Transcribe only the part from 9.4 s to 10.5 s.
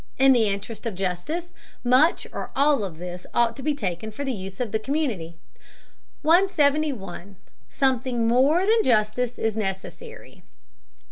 NECESSARY.